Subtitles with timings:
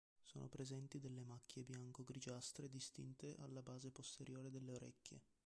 [0.23, 5.21] Sono presenti delle macchie bianco-grigiastre distinte alla base posteriore delle orecchie.